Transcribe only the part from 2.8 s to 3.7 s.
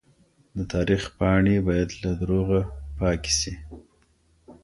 پاکې سي.